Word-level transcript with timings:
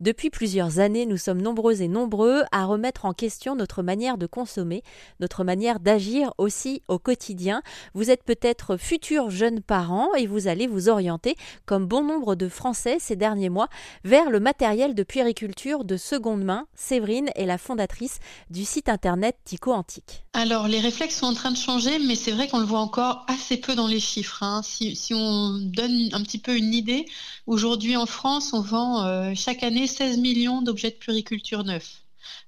Depuis 0.00 0.30
plusieurs 0.30 0.78
années, 0.80 1.06
nous 1.06 1.16
sommes 1.16 1.40
nombreux 1.40 1.82
et 1.82 1.88
nombreux 1.88 2.42
à 2.52 2.64
remettre 2.64 3.04
en 3.04 3.12
question 3.12 3.54
notre 3.54 3.82
manière 3.82 4.18
de 4.18 4.26
consommer, 4.26 4.82
notre 5.20 5.44
manière 5.44 5.80
d'agir 5.80 6.32
aussi 6.38 6.82
au 6.88 6.98
quotidien. 6.98 7.62
Vous 7.94 8.10
êtes 8.10 8.24
peut-être 8.24 8.76
futurs 8.76 9.30
jeunes 9.30 9.60
parents 9.60 10.12
et 10.14 10.26
vous 10.26 10.48
allez 10.48 10.66
vous 10.66 10.88
orienter, 10.88 11.36
comme 11.66 11.86
bon 11.86 12.02
nombre 12.02 12.34
de 12.34 12.48
Français 12.48 12.96
ces 12.98 13.16
derniers 13.16 13.50
mois, 13.50 13.68
vers 14.04 14.30
le 14.30 14.40
matériel 14.40 14.94
de 14.94 15.02
puériculture 15.02 15.84
de 15.84 15.96
seconde 15.96 16.42
main. 16.42 16.66
Séverine 16.74 17.30
est 17.34 17.46
la 17.46 17.58
fondatrice 17.58 18.18
du 18.50 18.64
site 18.64 18.88
internet 18.88 19.36
Tico 19.44 19.72
Antique. 19.72 20.24
Alors, 20.32 20.66
les 20.66 20.80
réflexes 20.80 21.18
sont 21.18 21.26
en 21.26 21.34
train 21.34 21.52
de 21.52 21.56
changer, 21.56 22.00
mais 22.00 22.16
c'est 22.16 22.32
vrai 22.32 22.48
qu'on 22.48 22.58
le 22.58 22.66
voit 22.66 22.80
encore 22.80 23.24
assez 23.28 23.56
peu 23.56 23.76
dans 23.76 23.86
les 23.86 24.00
chiffres. 24.00 24.42
Hein. 24.42 24.62
Si, 24.64 25.14
on 25.14 25.58
donne 25.60 26.08
un 26.12 26.22
petit 26.22 26.38
peu 26.38 26.56
une 26.56 26.74
idée, 26.74 27.06
aujourd'hui 27.46 27.96
en 27.96 28.06
France, 28.06 28.52
on 28.52 28.60
vend 28.60 29.04
euh, 29.04 29.32
chaque 29.36 29.62
année 29.62 29.83
16 29.86 30.18
millions 30.18 30.62
d'objets 30.62 30.90
de 30.90 30.96
puriculture 30.96 31.64
neufs. 31.64 32.02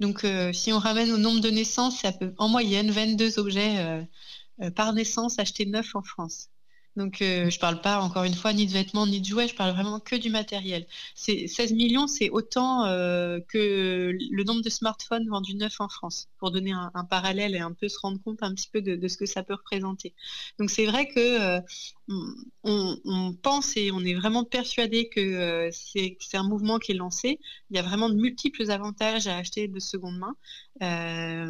Donc, 0.00 0.24
euh, 0.24 0.52
si 0.52 0.72
on 0.72 0.78
ramène 0.78 1.12
au 1.12 1.18
nombre 1.18 1.40
de 1.40 1.50
naissances, 1.50 1.98
c'est 2.00 2.18
en 2.38 2.48
moyenne 2.48 2.90
22 2.90 3.38
objets 3.38 3.78
euh, 4.62 4.70
par 4.70 4.92
naissance 4.92 5.38
achetés 5.38 5.66
neufs 5.66 5.94
en 5.94 6.02
France. 6.02 6.48
Donc, 6.96 7.22
euh, 7.22 7.48
je 7.50 7.58
parle 7.60 7.80
pas 7.80 8.00
encore 8.00 8.24
une 8.24 8.34
fois 8.34 8.52
ni 8.52 8.66
de 8.66 8.72
vêtements 8.72 9.06
ni 9.06 9.20
de 9.20 9.26
jouets, 9.26 9.46
je 9.46 9.54
parle 9.54 9.72
vraiment 9.72 10.00
que 10.00 10.16
du 10.16 10.28
matériel. 10.28 10.86
C'est 11.14 11.46
16 11.46 11.72
millions, 11.72 12.08
c'est 12.08 12.30
autant 12.30 12.84
euh, 12.86 13.38
que 13.48 14.12
le 14.30 14.44
nombre 14.44 14.62
de 14.62 14.70
smartphones 14.70 15.28
vendus 15.28 15.54
neufs 15.54 15.80
en 15.80 15.88
France, 15.88 16.28
pour 16.38 16.50
donner 16.50 16.72
un, 16.72 17.04
parallèle 17.08 17.54
et 17.54 17.60
un 17.60 17.72
peu 17.72 17.88
se 17.88 17.98
rendre 18.00 18.20
compte 18.22 18.42
un 18.42 18.54
petit 18.54 18.68
peu 18.72 18.82
de, 18.82 19.08
ce 19.08 19.16
que 19.16 19.26
ça 19.26 19.44
peut 19.44 19.54
représenter. 19.54 20.14
Donc, 20.58 20.70
c'est 20.70 20.86
vrai 20.86 21.06
que 21.08 21.58
euh, 21.58 21.60
on, 22.64 23.34
pense 23.40 23.76
et 23.76 23.92
on 23.92 24.00
est 24.00 24.14
vraiment 24.14 24.44
persuadé 24.44 25.08
que 25.08 25.70
c'est 25.72 26.36
un 26.36 26.42
mouvement 26.42 26.78
qui 26.78 26.92
est 26.92 26.96
lancé. 26.96 27.38
Il 27.70 27.76
y 27.76 27.78
a 27.78 27.82
vraiment 27.82 28.08
de 28.08 28.16
multiples 28.16 28.68
avantages 28.70 29.28
à 29.28 29.36
acheter 29.36 29.68
de 29.68 29.78
seconde 29.78 30.18
main, 30.18 30.34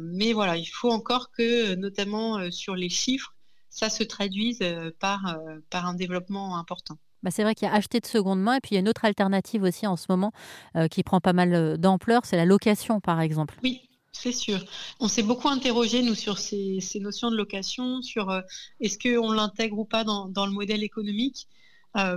mais 0.00 0.32
voilà, 0.32 0.56
il 0.56 0.66
faut 0.66 0.90
encore 0.90 1.30
que, 1.30 1.74
notamment 1.74 2.50
sur 2.50 2.74
les 2.74 2.88
chiffres 2.88 3.35
ça 3.76 3.90
se 3.90 4.02
traduise 4.02 4.60
euh, 4.62 4.90
par, 4.98 5.26
euh, 5.26 5.58
par 5.68 5.86
un 5.86 5.94
développement 5.94 6.56
important. 6.56 6.96
Bah 7.22 7.30
c'est 7.30 7.42
vrai 7.42 7.54
qu'il 7.54 7.68
y 7.68 7.70
a 7.70 7.74
acheté 7.74 8.00
de 8.00 8.06
seconde 8.06 8.40
main 8.40 8.54
et 8.54 8.60
puis 8.60 8.70
il 8.72 8.74
y 8.74 8.76
a 8.78 8.80
une 8.80 8.88
autre 8.88 9.04
alternative 9.04 9.62
aussi 9.64 9.86
en 9.86 9.96
ce 9.96 10.06
moment 10.08 10.32
euh, 10.76 10.88
qui 10.88 11.02
prend 11.02 11.20
pas 11.20 11.34
mal 11.34 11.76
d'ampleur, 11.76 12.24
c'est 12.24 12.36
la 12.36 12.46
location 12.46 13.00
par 13.00 13.20
exemple. 13.20 13.58
Oui, 13.62 13.82
c'est 14.12 14.32
sûr. 14.32 14.64
On 14.98 15.08
s'est 15.08 15.22
beaucoup 15.22 15.48
interrogé, 15.48 16.02
nous, 16.02 16.14
sur 16.14 16.38
ces, 16.38 16.80
ces 16.80 17.00
notions 17.00 17.30
de 17.30 17.36
location, 17.36 18.00
sur 18.00 18.32
est-ce 18.80 18.98
qu'on 18.98 19.30
l'intègre 19.30 19.78
ou 19.78 19.84
pas 19.84 20.04
dans, 20.04 20.28
dans, 20.28 20.46
le 20.46 20.52
modèle 20.52 20.82
économique. 20.82 21.46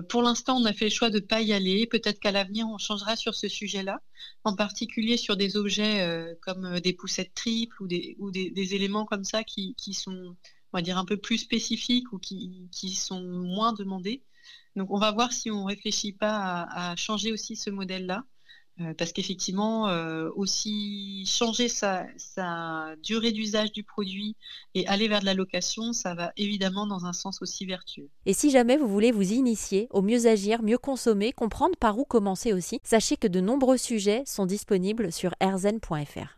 pour 0.07 0.21
l'instant, 0.21 0.57
on 0.57 0.65
a 0.65 0.71
fait 0.71 0.85
le 0.85 0.91
choix 0.91 1.09
de 1.09 1.19
ne 1.19 1.25
pas 1.25 1.41
y 1.41 1.51
aller. 1.51 1.87
Peut-être 1.87 2.19
qu'à 2.19 2.31
l'avenir, 2.31 2.67
on 2.69 2.77
changera 2.77 3.17
sur 3.17 3.35
ce 3.35 3.49
sujet-là, 3.49 3.99
en 4.45 4.55
particulier 4.55 5.17
sur 5.17 5.35
des 5.35 5.57
objets 5.57 6.37
comme 6.41 6.79
des 6.79 6.93
poussettes 6.93 7.33
triples 7.33 7.83
ou 7.83 7.87
des, 7.87 8.15
ou 8.19 8.31
des, 8.31 8.49
des 8.51 8.75
éléments 8.75 9.05
comme 9.05 9.25
ça 9.25 9.43
qui, 9.43 9.75
qui 9.75 9.93
sont 9.93 10.35
on 10.73 10.77
va 10.77 10.81
dire, 10.81 10.97
un 10.97 11.05
peu 11.05 11.17
plus 11.17 11.37
spécifiques 11.37 12.11
ou 12.13 12.19
qui, 12.19 12.69
sont 12.95 13.21
moins 13.21 13.73
demandés. 13.73 14.23
Donc 14.75 14.91
on 14.91 14.99
va 14.99 15.11
voir 15.11 15.33
si 15.33 15.49
on 15.51 15.63
ne 15.63 15.67
réfléchit 15.67 16.13
pas 16.13 16.67
à, 16.69 16.95
changer 16.95 17.31
aussi 17.31 17.55
ce 17.55 17.69
modèle-là. 17.69 18.23
Euh, 18.81 18.93
parce 18.97 19.11
qu'effectivement, 19.11 19.89
euh, 19.89 20.29
aussi 20.35 21.25
changer 21.25 21.67
sa, 21.67 22.05
durée 23.03 23.33
d'usage 23.33 23.73
du 23.73 23.83
produit 23.83 24.37
et 24.73 24.87
aller 24.87 25.09
vers 25.09 25.19
de 25.19 25.25
la 25.25 25.33
location, 25.33 25.91
ça 25.91 26.13
va 26.13 26.31
évidemment 26.37 26.87
dans 26.87 27.05
un 27.05 27.11
sens 27.11 27.41
aussi 27.41 27.65
vertueux. 27.65 28.09
Et 28.25 28.33
si 28.33 28.51
jamais 28.51 28.77
vous 28.77 28.87
voulez 28.87 29.11
vous 29.11 29.33
initier 29.33 29.87
au 29.89 30.01
mieux 30.01 30.27
agir, 30.27 30.63
mieux 30.63 30.77
consommer, 30.77 31.33
comprendre 31.33 31.75
par 31.77 31.99
où 31.99 32.05
commencer 32.05 32.53
aussi, 32.53 32.79
sachez 32.83 33.17
que 33.17 33.27
de 33.27 33.41
nombreux 33.41 33.77
sujets 33.77 34.23
sont 34.25 34.45
disponibles 34.45 35.11
sur 35.11 35.33
erzen.fr. 35.41 36.37